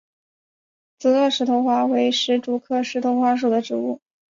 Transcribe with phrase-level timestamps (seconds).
[0.97, 4.01] 紫萼石头花为石竹科石头花属的植物。